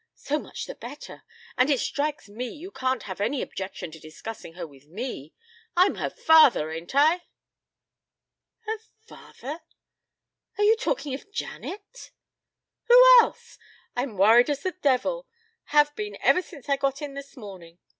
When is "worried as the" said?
14.17-14.71